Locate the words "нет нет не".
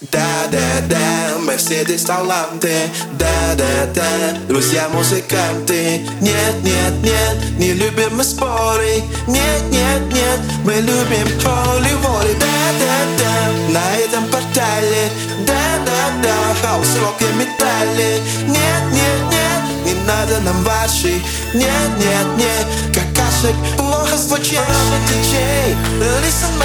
6.62-7.74, 18.92-19.94